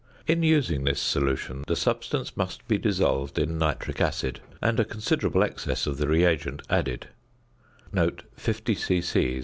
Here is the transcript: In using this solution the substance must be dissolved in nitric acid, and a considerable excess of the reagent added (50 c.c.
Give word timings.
In 0.25 0.41
using 0.41 0.83
this 0.83 0.99
solution 0.99 1.63
the 1.67 1.75
substance 1.75 2.35
must 2.35 2.67
be 2.67 2.79
dissolved 2.79 3.37
in 3.37 3.59
nitric 3.59 4.01
acid, 4.01 4.39
and 4.59 4.79
a 4.79 4.83
considerable 4.83 5.43
excess 5.43 5.85
of 5.85 5.97
the 5.97 6.07
reagent 6.07 6.63
added 6.71 7.09
(50 8.35 8.73
c.c. 8.73 9.39